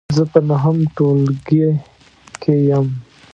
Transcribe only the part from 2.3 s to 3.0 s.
کې یم.